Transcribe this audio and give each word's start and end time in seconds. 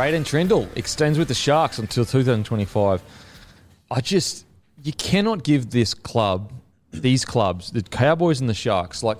Braydon 0.00 0.24
Trindall 0.24 0.66
extends 0.78 1.18
with 1.18 1.28
the 1.28 1.34
Sharks 1.34 1.78
until 1.78 2.06
2025. 2.06 3.02
I 3.90 4.00
just, 4.00 4.46
you 4.82 4.94
cannot 4.94 5.44
give 5.44 5.68
this 5.68 5.92
club, 5.92 6.54
these 6.90 7.26
clubs, 7.26 7.70
the 7.70 7.82
Cowboys 7.82 8.40
and 8.40 8.48
the 8.48 8.54
Sharks, 8.54 9.02
like 9.02 9.18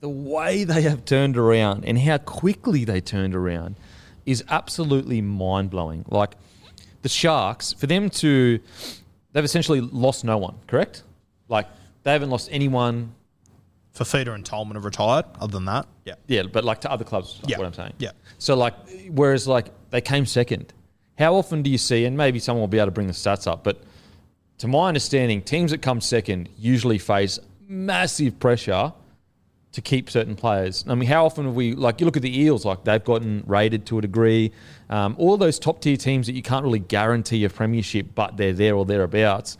the 0.00 0.08
way 0.08 0.64
they 0.64 0.82
have 0.82 1.04
turned 1.04 1.36
around 1.36 1.84
and 1.84 1.96
how 1.96 2.18
quickly 2.18 2.84
they 2.84 3.00
turned 3.00 3.36
around 3.36 3.76
is 4.24 4.42
absolutely 4.48 5.20
mind 5.20 5.70
blowing. 5.70 6.04
Like 6.08 6.32
the 7.02 7.08
Sharks, 7.08 7.72
for 7.74 7.86
them 7.86 8.10
to, 8.10 8.58
they've 9.30 9.44
essentially 9.44 9.80
lost 9.80 10.24
no 10.24 10.38
one, 10.38 10.56
correct? 10.66 11.04
Like 11.48 11.68
they 12.02 12.10
haven't 12.10 12.30
lost 12.30 12.48
anyone. 12.50 13.14
Fifita 13.96 14.34
and 14.34 14.44
Tolman 14.44 14.74
have 14.76 14.84
retired. 14.84 15.24
Other 15.40 15.52
than 15.52 15.64
that, 15.66 15.86
yeah. 16.04 16.14
Yeah, 16.26 16.42
but 16.44 16.64
like 16.64 16.80
to 16.82 16.90
other 16.90 17.04
clubs, 17.04 17.40
Yeah. 17.46 17.58
what 17.58 17.66
I'm 17.66 17.72
saying. 17.72 17.94
Yeah. 17.98 18.10
So 18.38 18.54
like, 18.56 18.74
whereas 19.10 19.48
like 19.48 19.68
they 19.90 20.00
came 20.00 20.26
second. 20.26 20.72
How 21.18 21.34
often 21.34 21.62
do 21.62 21.70
you 21.70 21.78
see? 21.78 22.04
And 22.04 22.16
maybe 22.16 22.38
someone 22.38 22.60
will 22.60 22.68
be 22.68 22.78
able 22.78 22.88
to 22.88 22.92
bring 22.92 23.06
the 23.06 23.12
stats 23.14 23.46
up, 23.46 23.64
but 23.64 23.82
to 24.58 24.68
my 24.68 24.88
understanding, 24.88 25.40
teams 25.42 25.70
that 25.70 25.82
come 25.82 26.00
second 26.00 26.48
usually 26.58 26.98
face 26.98 27.38
massive 27.68 28.38
pressure 28.38 28.92
to 29.72 29.80
keep 29.82 30.08
certain 30.10 30.36
players. 30.36 30.84
I 30.88 30.94
mean, 30.94 31.08
how 31.08 31.26
often 31.26 31.44
have 31.46 31.54
we 31.54 31.74
like 31.74 32.00
you 32.00 32.06
look 32.06 32.16
at 32.16 32.22
the 32.22 32.40
Eels, 32.40 32.64
like 32.64 32.84
they've 32.84 33.02
gotten 33.04 33.44
rated 33.46 33.84
to 33.86 33.98
a 33.98 34.02
degree. 34.02 34.52
Um, 34.88 35.14
all 35.18 35.36
those 35.36 35.58
top 35.58 35.80
tier 35.80 35.96
teams 35.96 36.26
that 36.26 36.34
you 36.34 36.42
can't 36.42 36.64
really 36.64 36.78
guarantee 36.78 37.44
a 37.44 37.50
premiership, 37.50 38.08
but 38.14 38.36
they're 38.36 38.52
there 38.54 38.74
or 38.76 38.84
thereabouts 38.86 39.56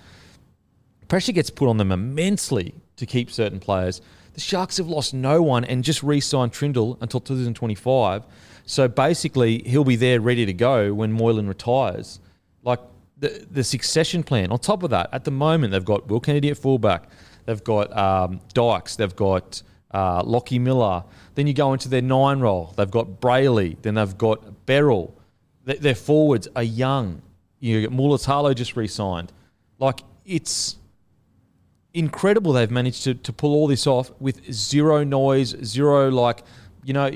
pressure 1.09 1.33
gets 1.33 1.51
put 1.51 1.69
on 1.69 1.77
them 1.77 1.93
immensely 1.93 2.75
to 2.97 3.07
keep 3.07 3.31
certain 3.31 3.61
players. 3.61 4.01
The 4.37 4.43
Sharks 4.43 4.77
have 4.77 4.87
lost 4.87 5.15
no 5.15 5.41
one 5.41 5.65
and 5.65 5.83
just 5.83 6.03
re-signed 6.03 6.53
Trindall 6.53 6.99
until 7.01 7.21
2025. 7.21 8.25
So 8.67 8.87
basically, 8.87 9.63
he'll 9.65 9.83
be 9.83 9.97
there 9.97 10.21
ready 10.21 10.45
to 10.45 10.53
go 10.53 10.93
when 10.93 11.11
Moylan 11.11 11.49
retires. 11.49 12.21
Like 12.63 12.81
the 13.17 13.47
the 13.51 13.65
succession 13.65 14.23
plan. 14.23 14.53
On 14.53 14.59
top 14.59 14.83
of 14.83 14.91
that, 14.91 15.09
at 15.11 15.25
the 15.25 15.31
moment 15.31 15.73
they've 15.73 15.85
got 15.85 16.09
Will 16.09 16.21
Kennedy 16.21 16.51
at 16.51 16.59
fullback. 16.59 17.09
They've 17.47 17.65
got 17.65 17.97
um, 17.97 18.41
Dykes. 18.53 18.97
They've 18.97 19.17
got 19.17 19.63
uh, 19.93 20.23
Lockie 20.23 20.59
Miller. 20.59 21.05
Then 21.35 21.47
you 21.47 21.55
go 21.55 21.73
into 21.73 21.89
their 21.89 22.03
nine 22.03 22.41
role. 22.41 22.75
They've 22.77 22.91
got 22.91 23.21
Brailey. 23.21 23.81
Then 23.81 23.95
they've 23.95 24.19
got 24.19 24.67
Berrell. 24.67 25.13
Their, 25.65 25.77
their 25.77 25.95
forwards 25.95 26.47
are 26.55 26.63
young. 26.63 27.23
You 27.61 27.81
get 27.81 27.91
Mulitalo 27.91 28.55
just 28.55 28.77
re-signed. 28.77 29.33
Like 29.79 30.01
it's 30.27 30.77
incredible 31.97 32.53
they've 32.53 32.71
managed 32.71 33.05
to, 33.05 33.15
to 33.15 33.33
pull 33.33 33.55
all 33.55 33.67
this 33.67 33.87
off 33.87 34.13
with 34.21 34.53
zero 34.53 35.03
noise, 35.03 35.57
zero 35.65 36.11
like, 36.11 36.43
you 36.85 36.93
know, 36.93 37.11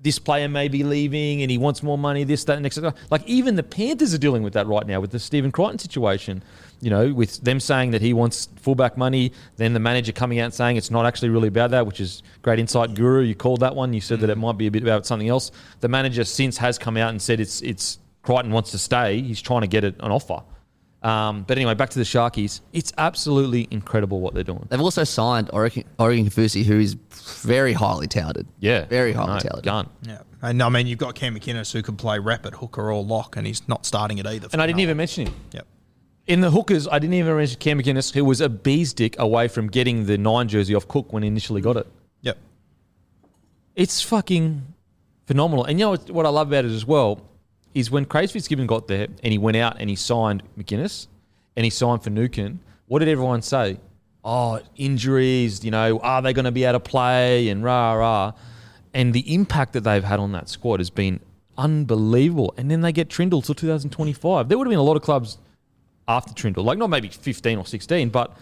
this 0.00 0.20
player 0.20 0.48
may 0.48 0.68
be 0.68 0.84
leaving 0.84 1.42
and 1.42 1.50
he 1.50 1.58
wants 1.58 1.82
more 1.82 1.98
money, 1.98 2.22
this, 2.22 2.44
that, 2.44 2.54
and 2.54 2.62
next. 2.62 2.78
Like 3.10 3.26
even 3.26 3.56
the 3.56 3.64
Panthers 3.64 4.14
are 4.14 4.18
dealing 4.18 4.44
with 4.44 4.52
that 4.52 4.68
right 4.68 4.86
now 4.86 5.00
with 5.00 5.10
the 5.10 5.18
Stephen 5.18 5.50
Crichton 5.50 5.78
situation. 5.78 6.42
You 6.80 6.90
know, 6.90 7.12
with 7.12 7.40
them 7.42 7.58
saying 7.58 7.90
that 7.90 8.00
he 8.00 8.12
wants 8.12 8.48
fullback 8.54 8.96
money, 8.96 9.32
then 9.56 9.72
the 9.72 9.80
manager 9.80 10.12
coming 10.12 10.38
out 10.38 10.54
saying 10.54 10.76
it's 10.76 10.92
not 10.92 11.04
actually 11.04 11.30
really 11.30 11.48
about 11.48 11.72
that, 11.72 11.84
which 11.84 11.98
is 11.98 12.22
great 12.42 12.60
insight, 12.60 12.94
Guru. 12.94 13.22
You 13.22 13.34
called 13.34 13.60
that 13.60 13.74
one. 13.74 13.92
You 13.92 14.00
said 14.00 14.20
that 14.20 14.30
it 14.30 14.38
might 14.38 14.56
be 14.56 14.68
a 14.68 14.70
bit 14.70 14.84
about 14.84 15.04
something 15.04 15.28
else. 15.28 15.50
The 15.80 15.88
manager 15.88 16.22
since 16.22 16.56
has 16.58 16.78
come 16.78 16.96
out 16.96 17.10
and 17.10 17.20
said 17.20 17.40
it's 17.40 17.60
it's 17.62 17.98
Crichton 18.22 18.52
wants 18.52 18.70
to 18.70 18.78
stay. 18.78 19.20
He's 19.20 19.42
trying 19.42 19.62
to 19.62 19.66
get 19.66 19.82
an 19.82 19.96
offer. 20.00 20.44
Um, 21.02 21.44
but 21.46 21.56
anyway, 21.56 21.74
back 21.74 21.90
to 21.90 21.98
the 21.98 22.04
Sharkies. 22.04 22.60
It's 22.72 22.92
absolutely 22.98 23.68
incredible 23.70 24.20
what 24.20 24.34
they're 24.34 24.42
doing. 24.42 24.66
They've 24.68 24.80
also 24.80 25.04
signed 25.04 25.48
Oregon, 25.52 25.84
Oregon 25.98 26.26
Kaufusi, 26.26 26.64
who 26.64 26.80
is 26.80 26.94
very 27.42 27.72
highly 27.72 28.08
touted. 28.08 28.48
Yeah, 28.58 28.84
Very 28.86 29.12
highly 29.12 29.34
no, 29.34 29.38
touted. 29.38 29.64
Gun. 29.64 29.88
Yeah. 30.02 30.22
And 30.42 30.62
I 30.62 30.68
mean, 30.68 30.86
you've 30.86 30.98
got 30.98 31.14
Cam 31.14 31.36
McInnes 31.36 31.72
who 31.72 31.82
can 31.82 31.96
play 31.96 32.18
rapid 32.18 32.54
hooker 32.54 32.92
or 32.92 33.02
lock, 33.02 33.36
and 33.36 33.46
he's 33.46 33.66
not 33.68 33.86
starting 33.86 34.18
it 34.18 34.26
either. 34.26 34.48
And 34.52 34.60
I 34.62 34.66
didn't 34.66 34.80
even 34.80 34.96
mention 34.96 35.28
him. 35.28 35.34
Yep. 35.52 35.66
In 36.26 36.40
the 36.40 36.50
hookers, 36.50 36.86
I 36.86 36.98
didn't 36.98 37.14
even 37.14 37.36
mention 37.36 37.58
Cam 37.58 37.80
McInnes, 37.80 38.12
who 38.12 38.24
was 38.24 38.40
a 38.40 38.48
bee's 38.48 38.92
dick 38.92 39.16
away 39.18 39.48
from 39.48 39.68
getting 39.68 40.06
the 40.06 40.18
nine 40.18 40.48
jersey 40.48 40.74
off 40.74 40.86
Cook 40.88 41.12
when 41.12 41.22
he 41.22 41.28
initially 41.28 41.60
got 41.60 41.76
it. 41.76 41.86
Yep. 42.22 42.38
It's 43.76 44.02
fucking 44.02 44.62
phenomenal. 45.26 45.64
And 45.64 45.78
you 45.78 45.86
know 45.86 45.90
what, 45.90 46.10
what 46.10 46.26
I 46.26 46.28
love 46.28 46.48
about 46.48 46.64
it 46.64 46.72
as 46.72 46.84
well 46.84 47.20
is 47.74 47.90
when 47.90 48.04
Craig 48.04 48.30
Fitzgibbon 48.30 48.66
got 48.66 48.88
there 48.88 49.08
and 49.22 49.32
he 49.32 49.38
went 49.38 49.56
out 49.56 49.76
and 49.80 49.88
he 49.90 49.96
signed 49.96 50.42
McInnes 50.58 51.06
and 51.56 51.64
he 51.64 51.70
signed 51.70 52.02
Finucane, 52.02 52.60
what 52.86 53.00
did 53.00 53.08
everyone 53.08 53.42
say? 53.42 53.78
Oh, 54.24 54.60
injuries, 54.76 55.64
you 55.64 55.70
know, 55.70 55.98
are 56.00 56.22
they 56.22 56.32
going 56.32 56.44
to 56.44 56.52
be 56.52 56.64
able 56.64 56.80
to 56.80 56.80
play 56.80 57.48
and 57.48 57.62
rah, 57.62 57.92
rah. 57.94 58.32
And 58.94 59.12
the 59.14 59.32
impact 59.32 59.74
that 59.74 59.82
they've 59.82 60.02
had 60.02 60.18
on 60.18 60.32
that 60.32 60.48
squad 60.48 60.80
has 60.80 60.90
been 60.90 61.20
unbelievable. 61.56 62.54
And 62.56 62.70
then 62.70 62.80
they 62.80 62.92
get 62.92 63.08
Trindall 63.08 63.44
till 63.44 63.54
2025. 63.54 64.48
There 64.48 64.58
would 64.58 64.66
have 64.66 64.70
been 64.70 64.78
a 64.78 64.82
lot 64.82 64.96
of 64.96 65.02
clubs 65.02 65.38
after 66.06 66.32
Trindall, 66.32 66.64
like 66.64 66.78
not 66.78 66.88
maybe 66.88 67.08
15 67.08 67.58
or 67.58 67.66
16, 67.66 68.08
but 68.08 68.36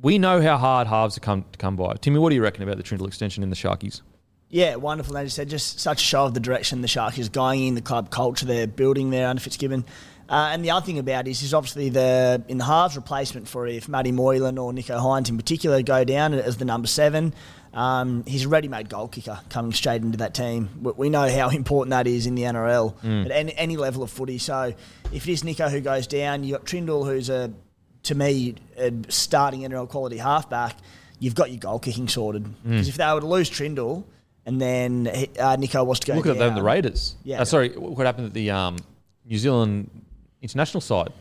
we 0.00 0.18
know 0.18 0.40
how 0.40 0.56
hard 0.56 0.86
halves 0.86 1.14
to 1.14 1.20
come 1.20 1.44
to 1.50 1.58
come 1.58 1.74
by. 1.74 1.94
Timmy, 1.94 2.18
what 2.18 2.28
do 2.28 2.36
you 2.36 2.42
reckon 2.42 2.62
about 2.62 2.76
the 2.76 2.82
Trindall 2.82 3.08
extension 3.08 3.42
in 3.42 3.50
the 3.50 3.56
Sharkies? 3.56 4.02
Yeah, 4.50 4.76
wonderful. 4.76 5.16
As 5.16 5.24
you 5.24 5.30
said, 5.30 5.48
just 5.50 5.78
such 5.80 6.02
a 6.02 6.04
show 6.04 6.24
of 6.24 6.34
the 6.34 6.40
direction 6.40 6.80
the 6.80 6.88
Shark 6.88 7.18
is 7.18 7.28
going 7.28 7.66
in, 7.66 7.74
the 7.74 7.82
club 7.82 8.10
culture 8.10 8.46
they're 8.46 8.66
building 8.66 9.10
there 9.10 9.28
under 9.28 9.40
Fitzgibbon. 9.40 9.84
Uh, 10.28 10.50
and 10.52 10.62
the 10.64 10.70
other 10.70 10.84
thing 10.84 10.98
about 10.98 11.26
it 11.26 11.30
is, 11.30 11.42
is 11.42 11.54
obviously 11.54 11.88
the 11.88 12.42
in 12.48 12.58
the 12.58 12.64
halves 12.64 12.96
replacement 12.96 13.48
for 13.48 13.66
if 13.66 13.88
Matty 13.88 14.12
Moylan 14.12 14.58
or 14.58 14.72
Nicho 14.72 14.98
Hynes 15.00 15.28
in 15.30 15.36
particular 15.38 15.82
go 15.82 16.04
down 16.04 16.34
as 16.34 16.56
the 16.58 16.64
number 16.66 16.86
seven. 16.88 17.32
Um, 17.74 18.24
he's 18.26 18.44
a 18.46 18.48
ready-made 18.48 18.88
goal 18.88 19.08
kicker 19.08 19.38
coming 19.50 19.72
straight 19.72 20.02
into 20.02 20.18
that 20.18 20.34
team. 20.34 20.68
We- 20.82 20.92
We 20.96 21.10
know 21.10 21.28
how 21.30 21.48
important 21.62 21.90
that 21.90 22.06
is 22.06 22.26
in 22.26 22.34
the 22.34 22.42
NRL 22.42 22.94
at 23.26 23.30
any, 23.30 23.54
any 23.56 23.76
level 23.76 24.02
of 24.02 24.10
footy. 24.10 24.38
So 24.38 24.74
if 25.12 25.28
it 25.28 25.32
is 25.32 25.42
Nicho 25.42 25.70
who 25.70 25.80
goes 25.80 26.06
down, 26.06 26.44
you 26.44 26.54
have 26.54 26.62
got 26.64 26.70
Trindall 26.70 27.04
who's 27.06 27.28
a 27.30 27.52
to 28.04 28.14
me 28.14 28.54
a 28.78 28.92
starting 29.08 29.60
NRL 29.62 29.88
quality 29.88 30.16
halfback. 30.18 30.76
You've 31.20 31.34
got 31.34 31.50
your 31.50 31.58
goal 31.58 31.78
kicking 31.78 32.08
sorted 32.08 32.44
because 32.62 32.88
if 32.88 32.96
they 32.96 33.12
were 33.12 33.20
to 33.20 33.26
lose 33.26 33.50
Trindall 33.50 34.04
and 34.48 34.58
then 34.58 35.06
uh, 35.06 35.56
Nicho 35.56 35.84
was 35.84 36.00
to 36.00 36.06
go 36.06 36.14
Look 36.14 36.26
at 36.26 36.38
them, 36.38 36.54
the 36.54 36.62
Raiders. 36.62 37.16
Yeah. 37.22 37.42
Uh, 37.42 37.44
sorry, 37.44 37.68
what 37.76 38.06
happened 38.06 38.28
at 38.28 38.32
the 38.32 38.50
um, 38.50 38.78
New 39.26 39.36
Zealand 39.36 39.90
international 40.40 40.80
side? 40.80 41.12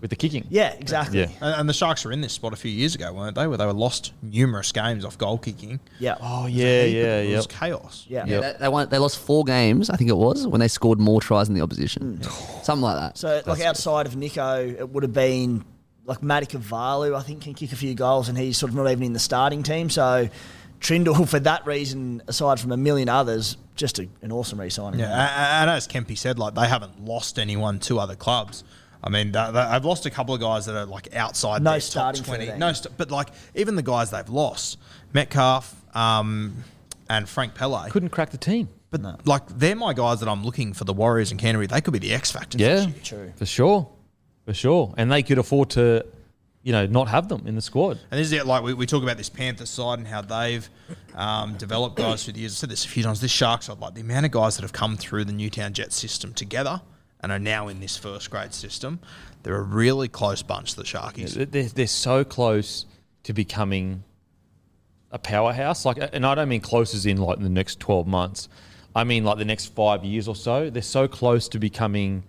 with 0.00 0.08
the 0.08 0.16
kicking. 0.16 0.46
Yeah, 0.48 0.72
exactly. 0.78 1.20
Yeah. 1.20 1.28
And, 1.42 1.60
and 1.60 1.68
the 1.68 1.74
Sharks 1.74 2.06
were 2.06 2.12
in 2.12 2.22
this 2.22 2.32
spot 2.32 2.54
a 2.54 2.56
few 2.56 2.70
years 2.70 2.94
ago, 2.94 3.12
weren't 3.12 3.34
they? 3.34 3.46
Where 3.46 3.58
they 3.58 3.66
were 3.66 3.74
lost 3.74 4.14
numerous 4.22 4.72
games 4.72 5.04
off 5.04 5.18
goal 5.18 5.36
kicking. 5.36 5.78
Yeah. 5.98 6.16
Oh 6.22 6.46
yeah, 6.46 6.84
yeah, 6.84 7.18
It 7.18 7.28
yeah. 7.28 7.36
was 7.36 7.46
chaos. 7.46 8.06
Yeah. 8.08 8.24
Yeah, 8.26 8.40
they, 8.40 8.56
they, 8.60 8.68
won, 8.68 8.88
they 8.88 8.96
lost 8.96 9.18
four 9.18 9.44
games, 9.44 9.90
I 9.90 9.96
think 9.96 10.08
it 10.08 10.16
was, 10.16 10.46
when 10.46 10.60
they 10.60 10.68
scored 10.68 10.98
more 10.98 11.20
tries 11.20 11.48
than 11.48 11.54
the 11.54 11.60
opposition. 11.60 12.22
Something 12.62 12.80
like 12.80 12.96
that. 12.96 13.18
So, 13.18 13.42
like 13.44 13.60
outside 13.60 14.06
of 14.06 14.14
Nicho, 14.14 14.78
it 14.78 14.88
would 14.88 15.02
have 15.02 15.12
been 15.12 15.66
like 16.06 16.22
Matt 16.22 16.48
Ikuvalu, 16.48 17.14
I 17.14 17.20
think, 17.20 17.42
can 17.42 17.52
kick 17.52 17.72
a 17.72 17.76
few 17.76 17.94
goals, 17.94 18.30
and 18.30 18.38
he's 18.38 18.56
sort 18.56 18.70
of 18.70 18.76
not 18.76 18.90
even 18.90 19.04
in 19.04 19.12
the 19.12 19.18
starting 19.18 19.62
team. 19.62 19.90
So, 19.90 20.30
Trindall, 20.80 21.28
for 21.28 21.40
that 21.40 21.66
reason, 21.66 22.22
aside 22.26 22.58
from 22.58 22.72
a 22.72 22.76
million 22.76 23.08
others, 23.08 23.56
just 23.76 23.98
a, 23.98 24.08
an 24.22 24.32
awesome 24.32 24.60
re-signing. 24.60 25.00
Yeah, 25.00 25.06
a- 25.12 25.60
and 25.62 25.70
as 25.70 25.86
Kempy 25.86 26.16
said, 26.16 26.38
like 26.38 26.54
they 26.54 26.66
haven't 26.66 27.04
lost 27.04 27.38
anyone 27.38 27.78
to 27.80 27.98
other 27.98 28.16
clubs. 28.16 28.64
I 29.02 29.08
mean, 29.08 29.32
they, 29.32 29.50
they, 29.52 29.58
I've 29.58 29.84
lost 29.86 30.04
a 30.06 30.10
couple 30.10 30.34
of 30.34 30.40
guys 30.42 30.66
that 30.66 30.76
are 30.76 30.84
like 30.86 31.14
outside 31.14 31.62
No 31.62 31.70
their 31.72 31.80
starting 31.80 32.22
top 32.22 32.36
twenty. 32.36 32.58
No, 32.58 32.72
st- 32.72 32.96
but 32.98 33.10
like 33.10 33.28
even 33.54 33.74
the 33.76 33.82
guys 33.82 34.10
they've 34.10 34.28
lost, 34.28 34.78
Metcalf 35.14 35.74
um, 35.96 36.54
and 37.08 37.28
Frank 37.28 37.54
Pele. 37.54 37.88
Couldn't 37.90 38.10
crack 38.10 38.30
the 38.30 38.36
team. 38.38 38.68
but 38.90 39.26
like 39.26 39.46
they're 39.48 39.74
my 39.76 39.92
guys 39.94 40.20
that 40.20 40.28
I'm 40.28 40.44
looking 40.44 40.72
for 40.74 40.84
the 40.84 40.92
Warriors 40.92 41.30
and 41.30 41.40
Canterbury. 41.40 41.66
They 41.66 41.80
could 41.80 41.92
be 41.92 41.98
the 41.98 42.12
X 42.12 42.30
factor. 42.30 42.58
Yeah. 42.58 42.86
True. 43.02 43.32
for 43.36 43.46
sure, 43.46 43.88
for 44.44 44.52
sure. 44.54 44.94
And 44.98 45.10
they 45.10 45.22
could 45.22 45.38
afford 45.38 45.70
to, 45.70 46.04
you 46.62 46.72
know, 46.72 46.84
not 46.86 47.08
have 47.08 47.28
them 47.28 47.46
in 47.46 47.54
the 47.54 47.62
squad. 47.62 47.98
And 48.10 48.20
this 48.20 48.26
is 48.26 48.32
it, 48.32 48.46
like 48.46 48.62
we, 48.62 48.74
we 48.74 48.86
talk 48.86 49.02
about 49.02 49.16
this 49.16 49.30
Panther 49.30 49.66
side 49.66 49.98
and 49.98 50.06
how 50.06 50.20
they've 50.20 50.68
um, 51.14 51.56
developed 51.56 51.96
guys 51.96 52.24
through 52.24 52.34
the 52.34 52.40
years. 52.40 52.52
I 52.52 52.56
said 52.56 52.68
this 52.68 52.84
a 52.84 52.88
few 52.88 53.02
times. 53.02 53.20
This 53.20 53.30
Sharks 53.30 53.66
side, 53.66 53.78
like 53.78 53.94
the 53.94 54.02
amount 54.02 54.26
of 54.26 54.32
guys 54.32 54.56
that 54.56 54.62
have 54.62 54.72
come 54.72 54.96
through 54.96 55.24
the 55.24 55.32
Newtown 55.32 55.72
Jets 55.72 55.96
system 55.96 56.34
together 56.34 56.82
and 57.20 57.32
are 57.32 57.38
now 57.38 57.68
in 57.68 57.80
this 57.80 57.96
first 57.96 58.30
grade 58.30 58.52
system, 58.52 59.00
they're 59.42 59.56
a 59.56 59.62
really 59.62 60.08
close 60.08 60.42
bunch. 60.42 60.74
The 60.74 60.82
Sharkies. 60.82 61.50
They're, 61.50 61.62
they're 61.62 61.86
so 61.86 62.24
close 62.24 62.84
to 63.22 63.32
becoming 63.32 64.04
a 65.10 65.18
powerhouse. 65.18 65.84
Like, 65.86 65.98
and 66.12 66.26
I 66.26 66.34
don't 66.34 66.48
mean 66.48 66.60
close 66.60 66.94
as 66.94 67.06
in 67.06 67.16
like 67.16 67.38
the 67.38 67.48
next 67.48 67.80
twelve 67.80 68.06
months. 68.06 68.48
I 68.94 69.04
mean 69.04 69.24
like 69.24 69.38
the 69.38 69.44
next 69.44 69.74
five 69.74 70.04
years 70.04 70.28
or 70.28 70.36
so. 70.36 70.68
They're 70.68 70.82
so 70.82 71.08
close 71.08 71.48
to 71.48 71.58
becoming 71.58 72.24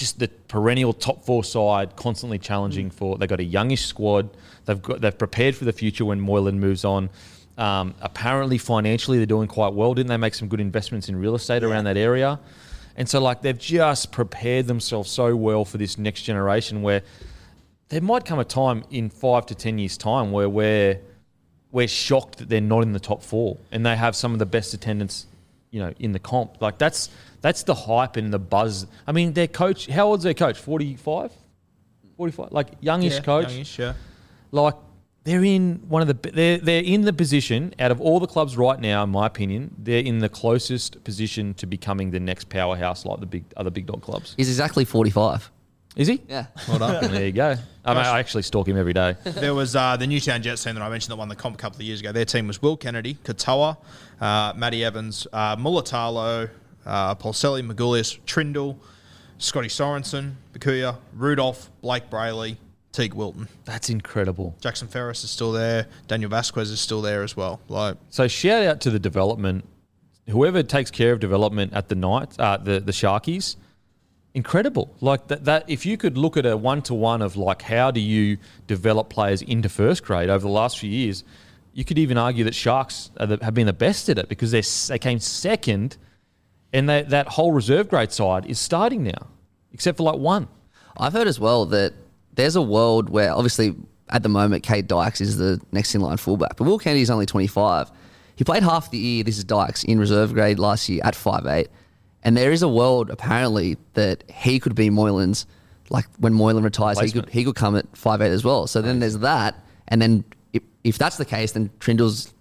just 0.00 0.18
the 0.18 0.28
perennial 0.48 0.92
top 0.92 1.24
four 1.24 1.44
side, 1.44 1.94
constantly 1.94 2.38
challenging 2.38 2.90
for. 2.90 3.18
They've 3.18 3.28
got 3.28 3.38
a 3.38 3.44
youngish 3.44 3.84
squad. 3.84 4.30
They've 4.64 4.80
got 4.80 5.02
they've 5.02 5.16
prepared 5.16 5.54
for 5.54 5.66
the 5.66 5.72
future 5.72 6.04
when 6.06 6.20
Moylan 6.20 6.58
moves 6.58 6.84
on. 6.84 7.10
Um, 7.58 7.94
apparently, 8.00 8.56
financially, 8.56 9.18
they're 9.18 9.26
doing 9.26 9.46
quite 9.46 9.74
well. 9.74 9.92
Didn't 9.92 10.08
they 10.08 10.16
make 10.16 10.34
some 10.34 10.48
good 10.48 10.60
investments 10.60 11.10
in 11.10 11.16
real 11.16 11.34
estate 11.34 11.62
around 11.62 11.84
that 11.84 11.98
area? 11.98 12.40
And 12.96 13.08
so, 13.08 13.20
like, 13.20 13.42
they've 13.42 13.58
just 13.58 14.10
prepared 14.10 14.66
themselves 14.66 15.10
so 15.10 15.36
well 15.36 15.64
for 15.66 15.76
this 15.76 15.98
next 15.98 16.22
generation 16.22 16.80
where 16.80 17.02
there 17.90 18.00
might 18.00 18.24
come 18.24 18.38
a 18.38 18.44
time 18.44 18.84
in 18.90 19.10
five 19.10 19.44
to 19.46 19.54
ten 19.54 19.78
years' 19.78 19.98
time 19.98 20.32
where 20.32 20.48
we're 20.48 20.98
we're 21.72 21.88
shocked 21.88 22.38
that 22.38 22.48
they're 22.48 22.60
not 22.60 22.82
in 22.82 22.92
the 22.92 23.00
top 23.00 23.22
four 23.22 23.56
and 23.70 23.86
they 23.86 23.94
have 23.94 24.16
some 24.16 24.32
of 24.32 24.38
the 24.38 24.46
best 24.46 24.74
attendance, 24.74 25.26
you 25.70 25.80
know, 25.80 25.92
in 26.00 26.12
the 26.12 26.18
comp. 26.18 26.60
Like 26.60 26.78
that's 26.78 27.10
that's 27.40 27.62
the 27.62 27.74
hype 27.74 28.16
and 28.16 28.32
the 28.32 28.38
buzz. 28.38 28.86
I 29.06 29.12
mean, 29.12 29.32
their 29.32 29.48
coach, 29.48 29.86
how 29.86 30.08
old's 30.08 30.24
their 30.24 30.34
coach? 30.34 30.58
45? 30.58 31.32
45? 32.16 32.52
Like 32.52 32.68
youngish 32.80 33.14
Yeah, 33.14 33.20
coach. 33.20 33.48
youngish, 33.48 33.78
yeah. 33.78 33.94
Like 34.52 34.74
they're 35.24 35.44
in 35.44 35.82
one 35.88 36.02
of 36.02 36.08
the 36.08 36.30
they're 36.30 36.58
they're 36.58 36.82
in 36.82 37.02
the 37.02 37.12
position 37.12 37.74
out 37.78 37.90
of 37.90 38.00
all 38.00 38.20
the 38.20 38.26
clubs 38.26 38.56
right 38.56 38.80
now, 38.80 39.04
in 39.04 39.10
my 39.10 39.26
opinion, 39.26 39.74
they're 39.78 40.02
in 40.02 40.18
the 40.18 40.28
closest 40.28 41.02
position 41.04 41.54
to 41.54 41.66
becoming 41.66 42.10
the 42.10 42.20
next 42.20 42.48
powerhouse 42.48 43.04
like 43.04 43.20
the 43.20 43.26
big 43.26 43.44
other 43.56 43.70
big 43.70 43.86
dog 43.86 44.02
clubs. 44.02 44.34
He's 44.36 44.48
exactly 44.48 44.84
45. 44.84 45.50
Is 45.96 46.06
he? 46.06 46.22
Yeah. 46.28 46.46
Well 46.68 46.78
done. 46.78 47.10
There 47.12 47.26
you 47.26 47.32
go. 47.32 47.56
I, 47.84 47.94
mean, 47.94 48.04
I 48.04 48.20
actually 48.20 48.42
stalk 48.42 48.68
him 48.68 48.76
every 48.76 48.92
day. 48.92 49.16
there 49.24 49.54
was 49.54 49.74
uh, 49.74 49.96
the 49.96 50.06
Newtown 50.06 50.40
Jets 50.40 50.62
team 50.62 50.74
that 50.76 50.82
I 50.82 50.88
mentioned 50.88 51.10
that 51.10 51.16
won 51.16 51.28
the 51.28 51.34
comp 51.34 51.56
a 51.56 51.58
couple 51.58 51.78
of 51.78 51.82
years 51.82 51.98
ago. 52.00 52.12
Their 52.12 52.24
team 52.24 52.46
was 52.46 52.62
Will 52.62 52.76
Kennedy, 52.76 53.14
Katoa, 53.24 53.76
uh, 54.20 54.52
Matty 54.56 54.84
Evans, 54.84 55.26
uh, 55.32 55.56
Mulitalo, 55.56 56.48
uh, 56.86 57.14
Paulselli, 57.14 57.62
Magulius, 57.62 58.18
Trindall, 58.26 58.76
Scotty 59.38 59.68
Sorensen, 59.68 60.34
Bakuya, 60.52 60.96
Rudolph, 61.14 61.70
Blake 61.80 62.10
Brailey, 62.10 62.56
Teague 62.92 63.14
Wilton. 63.14 63.48
That's 63.64 63.88
incredible. 63.88 64.56
Jackson 64.60 64.88
Ferris 64.88 65.24
is 65.24 65.30
still 65.30 65.52
there. 65.52 65.86
Daniel 66.08 66.30
Vasquez 66.30 66.70
is 66.70 66.80
still 66.80 67.00
there 67.02 67.22
as 67.22 67.36
well. 67.36 67.60
Like, 67.68 67.96
So 68.10 68.26
shout 68.28 68.64
out 68.64 68.80
to 68.82 68.90
the 68.90 68.98
development, 68.98 69.64
whoever 70.28 70.62
takes 70.62 70.90
care 70.90 71.12
of 71.12 71.20
development 71.20 71.72
at 71.72 71.88
the 71.88 71.94
night, 71.94 72.38
uh, 72.38 72.56
the 72.56 72.80
the 72.80 72.92
Sharkies, 72.92 73.56
incredible. 74.34 74.94
Like 75.00 75.28
that, 75.28 75.44
that 75.44 75.64
if 75.68 75.86
you 75.86 75.96
could 75.96 76.18
look 76.18 76.36
at 76.36 76.46
a 76.46 76.56
one 76.56 76.82
to 76.82 76.94
one 76.94 77.22
of 77.22 77.36
like 77.36 77.62
how 77.62 77.90
do 77.90 78.00
you 78.00 78.38
develop 78.66 79.08
players 79.08 79.42
into 79.42 79.68
first 79.68 80.04
grade 80.04 80.28
over 80.28 80.42
the 80.42 80.52
last 80.52 80.78
few 80.78 80.90
years, 80.90 81.24
you 81.72 81.84
could 81.84 81.98
even 81.98 82.18
argue 82.18 82.44
that 82.44 82.54
Sharks 82.54 83.10
are 83.18 83.26
the, 83.26 83.44
have 83.44 83.54
been 83.54 83.66
the 83.66 83.72
best 83.72 84.08
at 84.08 84.18
it 84.18 84.28
because 84.28 84.50
they 84.50 84.62
they 84.92 84.98
came 84.98 85.20
second, 85.20 85.96
and 86.72 86.88
they, 86.88 87.02
that 87.02 87.28
whole 87.28 87.52
reserve 87.52 87.88
grade 87.88 88.12
side 88.12 88.46
is 88.46 88.58
starting 88.58 89.02
now, 89.02 89.26
except 89.72 89.98
for 89.98 90.04
like 90.04 90.18
one. 90.18 90.48
I've 90.96 91.12
heard 91.12 91.26
as 91.28 91.40
well 91.40 91.66
that 91.66 91.94
there's 92.34 92.56
a 92.56 92.62
world 92.62 93.10
where 93.10 93.32
obviously 93.32 93.74
at 94.08 94.22
the 94.22 94.28
moment 94.28 94.64
Kade 94.64 94.86
Dykes 94.86 95.20
is 95.20 95.36
the 95.36 95.60
next 95.72 95.94
in 95.94 96.00
line 96.00 96.16
fullback, 96.16 96.56
but 96.56 96.64
Will 96.64 96.78
Kennedy 96.78 97.02
is 97.02 97.10
only 97.10 97.26
25. 97.26 97.90
He 98.36 98.44
played 98.44 98.62
half 98.62 98.90
the 98.90 98.98
year. 98.98 99.24
This 99.24 99.38
is 99.38 99.44
Dykes 99.44 99.84
in 99.84 99.98
reserve 99.98 100.32
grade 100.32 100.58
last 100.58 100.88
year 100.88 101.00
at 101.04 101.14
5'8", 101.14 101.68
and 102.22 102.36
there 102.36 102.52
is 102.52 102.62
a 102.62 102.68
world 102.68 103.10
apparently 103.10 103.76
that 103.94 104.24
he 104.30 104.58
could 104.58 104.74
be 104.74 104.90
Moylan's. 104.90 105.46
Like 105.90 106.06
when 106.18 106.34
Moylan 106.34 106.62
retires, 106.62 107.00
he 107.00 107.10
could 107.10 107.28
he 107.28 107.44
could 107.44 107.56
come 107.56 107.76
at 107.76 107.90
5'8", 107.92 108.20
as 108.20 108.44
well. 108.44 108.66
So 108.66 108.80
then 108.80 109.00
there's 109.00 109.18
that, 109.18 109.62
and 109.88 110.00
then 110.00 110.24
if, 110.52 110.62
if 110.84 110.98
that's 110.98 111.16
the 111.16 111.24
case, 111.24 111.52
then 111.52 111.70
Trindall's 111.80 112.32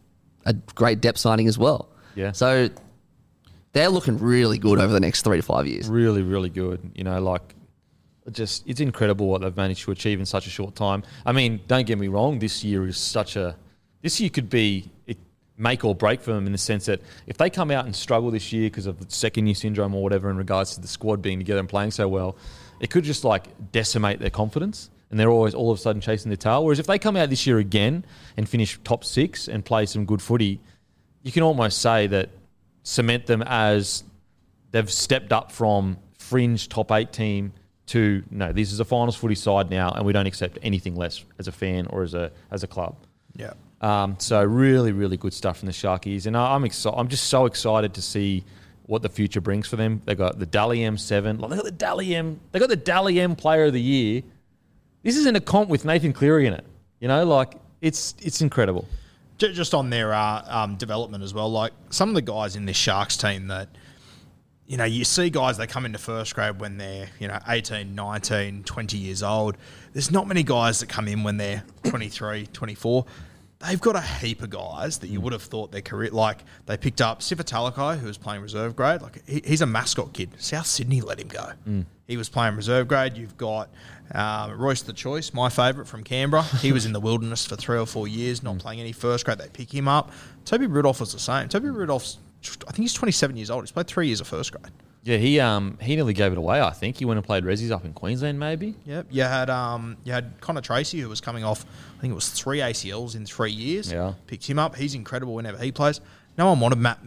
a 0.45 0.53
great 0.53 1.01
depth 1.01 1.17
signing 1.17 1.47
as 1.47 1.57
well. 1.57 1.89
Yeah. 2.15 2.31
So 2.31 2.69
they're 3.73 3.89
looking 3.89 4.17
really 4.17 4.57
good 4.57 4.79
over 4.79 4.91
the 4.91 4.99
next 4.99 5.23
three 5.23 5.37
to 5.37 5.43
five 5.43 5.67
years. 5.67 5.87
really, 5.87 6.21
really 6.21 6.49
good. 6.49 6.91
You 6.95 7.03
know, 7.03 7.21
like 7.21 7.55
just 8.31 8.67
it's 8.67 8.79
incredible 8.79 9.27
what 9.27 9.41
they've 9.41 9.55
managed 9.55 9.83
to 9.85 9.91
achieve 9.91 10.19
in 10.19 10.25
such 10.25 10.47
a 10.47 10.49
short 10.49 10.75
time. 10.75 11.03
I 11.25 11.31
mean, 11.31 11.61
don't 11.67 11.85
get 11.85 11.97
me 11.97 12.07
wrong. 12.07 12.39
This 12.39 12.63
year 12.63 12.87
is 12.87 12.97
such 12.97 13.35
a 13.35 13.55
this 14.01 14.19
year 14.19 14.29
could 14.29 14.49
be 14.49 14.91
make 15.59 15.83
or 15.83 15.93
break 15.93 16.21
for 16.21 16.31
them 16.31 16.45
in 16.45 16.53
the 16.53 16.57
sense 16.57 16.85
that 16.85 17.01
if 17.27 17.37
they 17.37 17.49
come 17.49 17.69
out 17.69 17.85
and 17.85 17.95
struggle 17.95 18.31
this 18.31 18.51
year 18.53 18.69
because 18.69 18.85
of 18.85 19.05
the 19.05 19.13
second 19.13 19.45
year 19.45 19.53
syndrome 19.53 19.93
or 19.93 20.01
whatever 20.01 20.29
in 20.29 20.37
regards 20.37 20.73
to 20.73 20.81
the 20.81 20.87
squad 20.87 21.21
being 21.21 21.37
together 21.37 21.59
and 21.59 21.67
playing 21.67 21.91
so 21.91 22.07
well, 22.07 22.37
it 22.79 22.89
could 22.89 23.03
just 23.03 23.25
like 23.25 23.47
decimate 23.71 24.19
their 24.19 24.29
confidence. 24.29 24.89
And 25.11 25.19
they're 25.19 25.29
always 25.29 25.53
all 25.53 25.71
of 25.71 25.77
a 25.77 25.81
sudden 25.81 26.01
chasing 26.01 26.29
their 26.29 26.37
tail. 26.37 26.63
Whereas 26.63 26.79
if 26.79 26.87
they 26.87 26.99
come 26.99 27.17
out 27.17 27.29
this 27.29 27.45
year 27.45 27.57
again 27.57 28.05
and 28.37 28.47
finish 28.47 28.79
top 28.83 29.03
six 29.03 29.47
and 29.47 29.65
play 29.65 29.85
some 29.85 30.05
good 30.05 30.21
footy, 30.21 30.61
you 31.23 31.31
can 31.31 31.43
almost 31.43 31.81
say 31.81 32.07
that 32.07 32.29
cement 32.83 33.25
them 33.25 33.43
as 33.45 34.03
they've 34.71 34.91
stepped 34.91 35.31
up 35.33 35.51
from 35.51 35.97
fringe 36.17 36.69
top 36.69 36.91
eight 36.91 37.11
team 37.11 37.53
to 37.87 38.23
no, 38.29 38.51
this 38.51 38.71
is 38.71 38.79
a 38.79 38.85
finals 38.85 39.15
footy 39.15 39.35
side 39.35 39.69
now, 39.69 39.91
and 39.91 40.05
we 40.05 40.13
don't 40.13 40.27
accept 40.27 40.59
anything 40.61 40.95
less 40.95 41.23
as 41.39 41.47
a 41.47 41.51
fan 41.51 41.87
or 41.87 42.03
as 42.03 42.13
a 42.13 42.31
as 42.51 42.63
a 42.63 42.67
club. 42.67 42.95
yeah. 43.35 43.53
Um, 43.81 44.17
so 44.19 44.43
really, 44.43 44.91
really 44.91 45.15
good 45.15 45.33
stuff 45.33 45.59
from 45.59 45.67
the 45.67 45.71
Sharkies, 45.71 46.25
and 46.25 46.35
I'm 46.35 46.65
excited. 46.65 46.97
I'm 46.97 47.07
just 47.07 47.25
so 47.25 47.45
excited 47.45 47.93
to 47.93 48.01
see 48.01 48.43
what 48.87 49.01
the 49.01 49.09
future 49.09 49.39
brings 49.39 49.67
for 49.67 49.77
them. 49.77 50.01
They 50.05 50.15
got 50.15 50.37
the 50.37 50.45
Dally 50.45 50.83
M 50.83 50.97
seven. 50.97 51.39
Like, 51.39 51.49
they 51.51 51.55
got 51.55 51.65
the 51.65 51.71
Dally 51.71 52.13
M. 52.13 52.39
They 52.51 52.59
got 52.59 52.69
the 52.69 52.75
Dally 52.75 53.19
M 53.19 53.35
Player 53.35 53.65
of 53.65 53.73
the 53.73 53.81
Year. 53.81 54.21
This 55.01 55.15
isn't 55.15 55.35
a 55.35 55.39
comp 55.39 55.69
with 55.69 55.85
Nathan 55.85 56.11
Cleary 56.11 56.45
in 56.45 56.53
it. 56.53 56.65
You 56.99 57.07
know, 57.07 57.25
like 57.25 57.55
it's 57.81 58.15
it's 58.21 58.41
incredible. 58.41 58.85
Ju- 59.39 59.53
Just 59.53 59.73
on 59.73 59.89
their 59.89 60.13
uh, 60.13 60.43
um, 60.47 60.75
development 60.75 61.23
as 61.23 61.33
well, 61.33 61.49
like 61.51 61.71
some 61.89 62.09
of 62.09 62.15
the 62.15 62.21
guys 62.21 62.55
in 62.55 62.65
this 62.65 62.77
Sharks 62.77 63.17
team 63.17 63.47
that, 63.47 63.69
you 64.67 64.77
know, 64.77 64.83
you 64.83 65.03
see 65.03 65.29
guys 65.31 65.57
they 65.57 65.65
come 65.65 65.85
into 65.85 65.97
first 65.97 66.35
grade 66.35 66.59
when 66.59 66.77
they're, 66.77 67.09
you 67.19 67.27
know, 67.27 67.39
18, 67.47 67.95
19, 67.95 68.63
20 68.63 68.97
years 68.97 69.23
old. 69.23 69.57
There's 69.93 70.11
not 70.11 70.27
many 70.27 70.43
guys 70.43 70.79
that 70.81 70.89
come 70.89 71.07
in 71.07 71.23
when 71.23 71.37
they're 71.37 71.63
23, 71.85 72.45
24. 72.47 73.05
They've 73.59 73.79
got 73.79 73.97
a 73.97 74.01
heap 74.01 74.41
of 74.41 74.49
guys 74.49 74.99
that 74.99 75.09
you 75.09 75.19
mm. 75.19 75.23
would 75.23 75.33
have 75.33 75.41
thought 75.41 75.71
their 75.73 75.81
career, 75.81 76.11
like 76.11 76.45
they 76.65 76.77
picked 76.77 77.01
up 77.01 77.19
Sifa 77.19 77.43
Talakai, 77.43 77.99
who 77.99 78.07
was 78.07 78.17
playing 78.17 78.41
reserve 78.41 78.73
grade. 78.73 79.01
Like 79.01 79.21
he, 79.27 79.41
he's 79.45 79.61
a 79.61 79.65
mascot 79.65 80.13
kid. 80.13 80.29
South 80.37 80.65
Sydney 80.65 81.01
let 81.01 81.19
him 81.19 81.27
go. 81.27 81.51
Mm. 81.67 81.85
He 82.07 82.15
was 82.15 82.29
playing 82.29 82.55
reserve 82.55 82.87
grade. 82.87 83.17
You've 83.17 83.35
got 83.35 83.69
um, 84.15 84.57
Royce 84.57 84.81
the 84.83 84.93
Choice, 84.93 85.33
my 85.33 85.49
favourite 85.49 85.89
from 85.89 86.03
Canberra. 86.05 86.43
He 86.61 86.71
was 86.71 86.85
in 86.85 86.93
the 86.93 87.01
wilderness 87.01 87.45
for 87.45 87.57
three 87.57 87.77
or 87.77 87.85
four 87.85 88.07
years, 88.07 88.41
not 88.41 88.55
mm. 88.55 88.59
playing 88.59 88.79
any 88.79 88.93
first 88.93 89.25
grade. 89.25 89.39
They 89.39 89.49
pick 89.49 89.73
him 89.73 89.89
up. 89.89 90.11
Toby 90.45 90.67
Rudolph 90.67 91.01
was 91.01 91.11
the 91.11 91.19
same. 91.19 91.49
Toby 91.49 91.69
Rudolph's, 91.69 92.17
I 92.65 92.71
think 92.71 92.83
he's 92.83 92.93
27 92.93 93.35
years 93.35 93.51
old. 93.51 93.63
He's 93.63 93.71
played 93.71 93.87
three 93.87 94.07
years 94.07 94.21
of 94.21 94.27
first 94.27 94.53
grade. 94.53 94.71
Yeah, 95.09 95.17
he 95.17 95.39
um 95.39 95.79
he 95.81 95.95
nearly 95.95 96.13
gave 96.13 96.31
it 96.31 96.37
away. 96.37 96.61
I 96.61 96.69
think 96.69 96.97
he 96.97 97.05
went 97.05 97.17
and 97.17 97.25
played 97.25 97.43
Resi's 97.43 97.71
up 97.71 97.83
in 97.83 97.93
Queensland, 97.93 98.39
maybe. 98.39 98.75
Yep. 98.85 99.07
You 99.09 99.23
had 99.23 99.49
um 99.49 99.97
you 100.03 100.13
had 100.13 100.39
Connor 100.39 100.61
Tracey 100.61 100.99
who 100.99 101.09
was 101.09 101.19
coming 101.19 101.43
off 101.43 101.65
I 101.97 102.01
think 102.01 102.11
it 102.11 102.15
was 102.15 102.29
three 102.29 102.59
ACLs 102.59 103.15
in 103.15 103.25
three 103.25 103.51
years. 103.51 103.91
Yeah. 103.91 104.13
Picked 104.27 104.45
him 104.45 104.59
up. 104.59 104.75
He's 104.75 104.93
incredible 104.93 105.33
whenever 105.33 105.57
he 105.57 105.71
plays. 105.71 105.99
No 106.37 106.45
one 106.45 106.59
wanted 106.59 106.77
Matt 106.77 106.99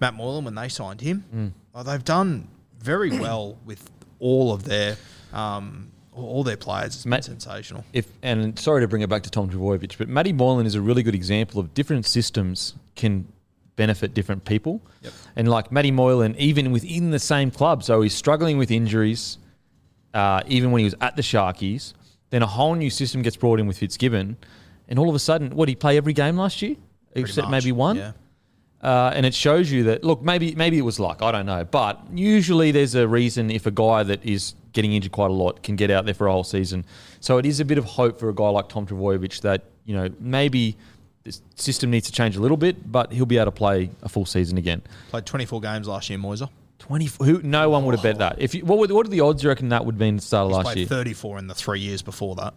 Matt 0.00 0.14
Moylan 0.14 0.46
when 0.46 0.54
they 0.54 0.70
signed 0.70 1.02
him. 1.02 1.22
Mm. 1.34 1.52
Well, 1.74 1.84
they've 1.84 2.04
done 2.04 2.48
very 2.78 3.10
well 3.20 3.58
with 3.66 3.90
all 4.20 4.54
of 4.54 4.64
their 4.64 4.96
um 5.34 5.90
all 6.14 6.42
their 6.42 6.56
players 6.56 7.02
been 7.04 7.10
Matt- 7.10 7.24
sensational. 7.24 7.84
if 7.92 8.06
and 8.22 8.58
sorry 8.58 8.80
to 8.80 8.88
bring 8.88 9.02
it 9.02 9.10
back 9.10 9.22
to 9.24 9.30
Tom 9.30 9.50
Trbojevic, 9.50 9.98
but 9.98 10.08
Matty 10.08 10.32
Moylan 10.32 10.64
is 10.64 10.74
a 10.76 10.80
really 10.80 11.02
good 11.02 11.14
example 11.14 11.60
of 11.60 11.74
different 11.74 12.06
systems 12.06 12.74
can 12.96 13.26
benefit 13.82 14.12
different 14.18 14.44
people. 14.44 14.74
And 15.36 15.48
like 15.48 15.66
Matty 15.72 15.90
Moylan, 15.90 16.34
even 16.36 16.70
within 16.70 17.10
the 17.10 17.18
same 17.18 17.50
club, 17.50 17.82
so 17.82 18.02
he's 18.02 18.14
struggling 18.24 18.58
with 18.58 18.70
injuries, 18.70 19.38
uh, 20.12 20.42
even 20.46 20.70
when 20.70 20.80
he 20.80 20.84
was 20.84 20.94
at 21.00 21.16
the 21.16 21.22
Sharkies. 21.22 21.94
Then 22.30 22.42
a 22.42 22.46
whole 22.46 22.74
new 22.74 22.90
system 22.90 23.22
gets 23.22 23.36
brought 23.36 23.58
in 23.60 23.66
with 23.66 23.78
Fitzgibbon, 23.78 24.36
and 24.88 24.98
all 24.98 25.08
of 25.08 25.14
a 25.14 25.18
sudden, 25.18 25.50
what 25.56 25.64
did 25.66 25.72
he 25.72 25.76
play 25.76 25.96
every 25.96 26.12
game 26.12 26.36
last 26.36 26.60
year? 26.62 26.76
Except 27.14 27.48
much, 27.48 27.64
maybe 27.64 27.72
one. 27.72 27.96
yeah. 27.96 28.12
Uh, 28.82 29.12
and 29.16 29.26
it 29.26 29.34
shows 29.34 29.70
you 29.70 29.84
that 29.84 30.04
look, 30.04 30.22
maybe 30.22 30.54
maybe 30.54 30.76
it 30.78 30.86
was 30.90 30.98
luck. 30.98 31.18
I 31.22 31.32
don't 31.32 31.46
know, 31.46 31.64
but 31.64 32.00
usually 32.14 32.70
there's 32.70 32.94
a 32.94 33.06
reason 33.06 33.50
if 33.50 33.66
a 33.66 33.70
guy 33.70 34.02
that 34.04 34.24
is 34.24 34.54
getting 34.72 34.92
injured 34.92 35.12
quite 35.12 35.30
a 35.30 35.38
lot 35.44 35.62
can 35.62 35.76
get 35.76 35.90
out 35.90 36.04
there 36.06 36.14
for 36.14 36.26
a 36.26 36.32
whole 36.32 36.44
season. 36.44 36.84
So 37.20 37.38
it 37.38 37.46
is 37.46 37.60
a 37.60 37.64
bit 37.64 37.78
of 37.78 37.84
hope 37.84 38.18
for 38.18 38.28
a 38.28 38.34
guy 38.34 38.48
like 38.48 38.68
Tom 38.68 38.86
Trbojevic 38.86 39.40
that 39.42 39.60
you 39.84 39.94
know 39.96 40.08
maybe 40.18 40.76
system 41.54 41.90
needs 41.90 42.06
to 42.06 42.12
change 42.12 42.36
a 42.36 42.40
little 42.40 42.56
bit, 42.56 42.90
but 42.90 43.12
he'll 43.12 43.26
be 43.26 43.36
able 43.38 43.46
to 43.46 43.52
play 43.52 43.90
a 44.02 44.08
full 44.08 44.26
season 44.26 44.58
again. 44.58 44.82
Played 45.10 45.26
24 45.26 45.60
games 45.60 45.88
last 45.88 46.10
year, 46.10 46.18
Moiser. 46.18 46.48
24. 46.78 47.26
Who? 47.26 47.42
No 47.42 47.68
one 47.70 47.84
would 47.84 47.94
have 47.94 48.02
bet 48.02 48.18
that. 48.18 48.36
If 48.38 48.54
you, 48.54 48.64
what, 48.64 48.78
were, 48.78 48.94
what 48.94 49.06
are 49.06 49.10
the 49.10 49.20
odds 49.20 49.42
you 49.42 49.48
reckon 49.48 49.68
that 49.68 49.84
would 49.84 49.94
have 49.94 49.98
been 49.98 50.16
at 50.16 50.20
the 50.22 50.26
start 50.26 50.44
of 50.46 50.50
He's 50.50 50.56
last 50.56 50.64
played 50.64 50.78
year? 50.78 50.86
34 50.86 51.38
in 51.38 51.46
the 51.46 51.54
three 51.54 51.80
years 51.80 52.02
before 52.02 52.34
that. 52.36 52.54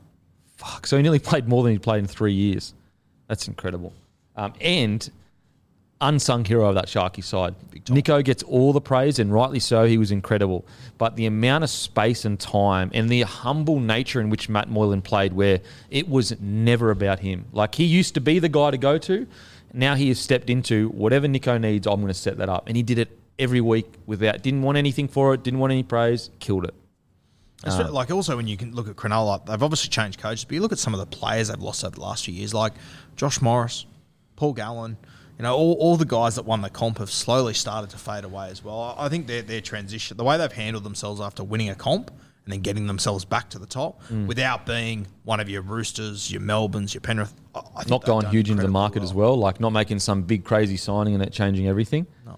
Fuck. 0.57 0.87
So 0.87 0.97
he 0.97 1.03
nearly 1.03 1.19
played 1.31 1.47
more 1.47 1.63
than 1.63 1.73
he 1.73 1.79
played 1.79 1.99
in 1.99 2.07
three 2.07 2.33
years. 2.33 2.73
That's 3.27 3.47
incredible. 3.47 3.93
Um, 4.35 4.53
and 4.61 5.09
unsung 6.03 6.45
hero 6.45 6.67
of 6.67 6.75
that 6.75 6.85
Sharky 6.85 7.23
side. 7.23 7.55
Nicho 7.85 8.23
gets 8.23 8.43
all 8.43 8.73
the 8.73 8.81
praise, 8.81 9.19
and 9.19 9.33
rightly 9.33 9.59
so. 9.59 9.85
He 9.85 9.97
was 9.97 10.11
incredible. 10.11 10.65
But 10.97 11.15
the 11.15 11.25
amount 11.25 11.63
of 11.63 11.69
space 11.69 12.25
and 12.25 12.39
time 12.39 12.91
and 12.93 13.09
the 13.09 13.21
humble 13.21 13.79
nature 13.79 14.21
in 14.21 14.29
which 14.29 14.49
Matt 14.49 14.69
Moylan 14.69 15.01
played, 15.01 15.33
where 15.33 15.61
it 15.89 16.07
was 16.07 16.39
never 16.39 16.91
about 16.91 17.19
him. 17.19 17.45
Like 17.51 17.75
he 17.75 17.85
used 17.85 18.13
to 18.13 18.21
be 18.21 18.39
the 18.39 18.49
guy 18.49 18.71
to 18.71 18.77
go 18.77 18.97
to. 18.99 19.27
Now 19.73 19.95
he 19.95 20.09
has 20.09 20.19
stepped 20.19 20.49
into 20.49 20.89
whatever 20.89 21.27
Nicho 21.27 21.59
needs, 21.59 21.87
I'm 21.87 21.95
going 21.95 22.07
to 22.07 22.13
set 22.13 22.37
that 22.37 22.47
up. 22.49 22.67
And 22.67 22.77
he 22.77 22.83
did 22.83 22.99
it 22.99 23.17
every 23.39 23.61
week 23.61 23.91
without, 24.05 24.41
didn't 24.43 24.61
want 24.61 24.77
anything 24.77 25.07
for 25.07 25.33
it, 25.33 25.43
didn't 25.43 25.59
want 25.59 25.71
any 25.71 25.83
praise, 25.83 26.29
killed 26.39 26.65
it. 26.65 26.75
Ah. 27.65 27.87
like 27.91 28.11
also 28.11 28.35
when 28.35 28.45
you 28.45 28.57
can 28.57 28.75
look 28.75 28.89
at 28.89 28.95
Cronulla, 28.95 29.45
they've 29.45 29.63
obviously 29.63 29.89
changed 29.89 30.19
coaches, 30.19 30.43
but 30.43 30.53
you 30.53 30.61
look 30.61 30.73
at 30.73 30.79
some 30.79 30.93
of 30.93 30.99
the 30.99 31.05
players 31.05 31.47
they've 31.47 31.59
lost 31.59 31.83
over 31.83 31.95
the 31.95 32.01
last 32.01 32.25
few 32.25 32.33
years, 32.33 32.53
like 32.53 32.73
Josh 33.15 33.41
Morris, 33.41 33.85
Paul 34.35 34.53
Gallen. 34.53 34.97
You 35.39 35.43
know, 35.43 35.55
all, 35.55 35.73
all 35.73 35.97
the 35.97 36.05
guys 36.05 36.35
that 36.35 36.45
won 36.45 36.61
the 36.61 36.69
comp 36.69 36.99
have 36.99 37.09
slowly 37.09 37.53
started 37.55 37.89
to 37.89 37.97
fade 37.97 38.23
away 38.23 38.49
as 38.49 38.63
well. 38.63 38.95
I 38.97 39.09
think 39.09 39.27
their 39.27 39.41
their 39.41 39.61
transition, 39.61 40.15
the 40.17 40.23
way 40.23 40.37
they've 40.37 40.51
handled 40.51 40.83
themselves 40.83 41.19
after 41.19 41.43
winning 41.43 41.69
a 41.69 41.75
comp 41.75 42.11
and 42.45 42.51
then 42.53 42.59
getting 42.61 42.87
themselves 42.87 43.23
back 43.25 43.49
to 43.51 43.57
the 43.57 43.65
top 43.65 44.01
Mm. 44.09 44.27
without 44.27 44.65
being 44.65 45.07
one 45.23 45.39
of 45.39 45.49
your 45.49 45.61
Roosters, 45.61 46.29
your 46.31 46.41
Melbournes, 46.41 46.93
your 46.93 47.01
Penrith. 47.01 47.33
I- 47.55 47.59
I 47.59 47.63
think 47.83 47.89
Not 47.89 48.03
going 48.05 48.25
huge 48.27 48.49
into 48.51 48.61
the 48.63 48.67
market 48.67 49.01
as 49.01 49.13
well, 49.13 49.35
like 49.37 49.59
not 49.59 49.71
making 49.71 49.99
some 49.99 50.23
big 50.23 50.43
crazy 50.43 50.75
signing 50.77 51.13
and 51.15 51.23
it 51.23 51.31
changing 51.31 51.67
everything. 51.67 52.05
No, 52.25 52.37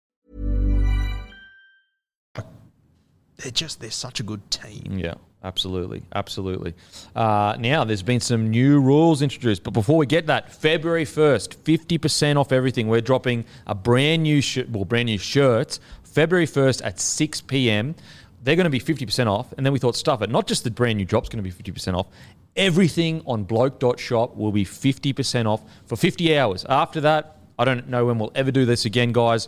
They're 3.41 3.51
just 3.51 3.79
they're 3.79 3.91
such 3.91 4.19
a 4.19 4.23
good 4.23 4.49
team. 4.51 4.99
Yeah, 4.99 5.15
absolutely, 5.43 6.03
absolutely. 6.13 6.73
Uh, 7.15 7.55
now 7.59 7.83
there's 7.83 8.03
been 8.03 8.19
some 8.19 8.49
new 8.49 8.79
rules 8.79 9.21
introduced, 9.21 9.63
but 9.63 9.71
before 9.71 9.97
we 9.97 10.05
get 10.05 10.27
that, 10.27 10.51
February 10.51 11.05
first, 11.05 11.55
fifty 11.55 11.97
percent 11.97 12.37
off 12.37 12.51
everything. 12.51 12.87
We're 12.87 13.01
dropping 13.01 13.45
a 13.67 13.75
brand 13.75 14.23
new 14.23 14.41
shirt, 14.41 14.69
well, 14.69 14.85
brand 14.85 15.07
new 15.07 15.17
shirts, 15.17 15.79
February 16.03 16.45
first 16.45 16.81
at 16.81 16.99
six 16.99 17.41
p.m. 17.41 17.95
They're 18.43 18.55
going 18.55 18.65
to 18.65 18.71
be 18.71 18.79
fifty 18.79 19.05
percent 19.05 19.29
off, 19.29 19.53
and 19.53 19.65
then 19.65 19.73
we 19.73 19.79
thought, 19.79 19.95
stuff 19.95 20.21
it. 20.21 20.29
Not 20.29 20.47
just 20.47 20.63
the 20.63 20.71
brand 20.71 20.97
new 20.97 21.05
drop's 21.05 21.29
going 21.29 21.43
to 21.43 21.43
be 21.43 21.51
fifty 21.51 21.71
percent 21.71 21.97
off. 21.97 22.07
Everything 22.55 23.21
on 23.25 23.45
bloke.shop 23.45 24.35
will 24.35 24.51
be 24.51 24.65
50% 24.65 25.45
off 25.45 25.61
for 25.85 25.95
50 25.95 26.37
hours. 26.37 26.65
After 26.67 26.99
that, 26.99 27.37
I 27.57 27.63
don't 27.63 27.87
know 27.87 28.05
when 28.05 28.19
we'll 28.19 28.33
ever 28.35 28.51
do 28.51 28.65
this 28.65 28.83
again, 28.83 29.13
guys 29.13 29.47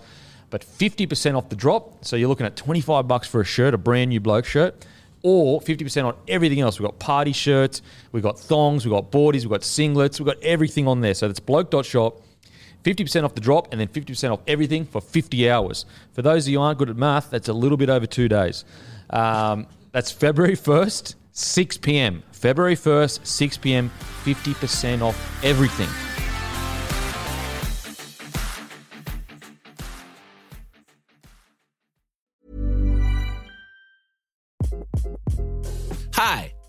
but 0.53 0.62
50% 0.62 1.36
off 1.36 1.50
the 1.50 1.55
drop. 1.55 2.05
So 2.05 2.15
you're 2.15 2.29
looking 2.29 2.45
at 2.45 2.55
25 2.55 3.07
bucks 3.07 3.27
for 3.27 3.41
a 3.41 3.43
shirt, 3.43 3.74
a 3.74 3.77
brand 3.79 4.10
new 4.10 4.19
bloke 4.19 4.45
shirt, 4.45 4.86
or 5.24 5.60
50% 5.60 6.05
on 6.05 6.15
everything 6.27 6.60
else. 6.60 6.79
We've 6.79 6.88
got 6.88 7.00
party 7.00 7.31
shirts, 7.31 7.81
we've 8.12 8.22
got 8.22 8.38
thongs, 8.38 8.86
we've 8.86 8.93
got 8.93 9.12
boardies, 9.12 9.41
we've 9.41 9.50
got 9.50 9.62
singlets, 9.62 10.19
we've 10.19 10.27
got 10.27 10.38
everything 10.43 10.88
on 10.88 11.01
there. 11.01 11.15
So 11.15 11.27
that's 11.27 11.39
bloke.shop. 11.39 12.22
50% 12.83 13.24
off 13.24 13.33
the 13.33 13.41
drop 13.41 13.69
and 13.72 13.81
then 13.81 13.88
50% 13.88 14.31
off 14.31 14.41
everything 14.45 14.86
for 14.86 15.01
50 15.01 15.50
hours. 15.50 15.88
For 16.12 16.22
those 16.22 16.45
of 16.45 16.51
you 16.51 16.62
aren't 16.62 16.77
good 16.77 16.91
at 16.91 16.98
math, 16.98 17.31
that's 17.31 17.48
a 17.48 17.53
little 17.53 17.77
bit 17.77 17.89
over 17.89 18.05
two 18.05 18.27
days. 18.27 18.63
Um, 19.10 19.65
that's 19.91 20.12
February 20.12 20.55
1st, 20.55 21.15
6 21.31 21.77
p.m. 21.77 22.22
February 22.31 22.75
1st, 22.75 23.25
6 23.25 23.57
p.m., 23.57 23.89
50% 24.24 25.01
off 25.01 25.43
everything. 25.43 26.12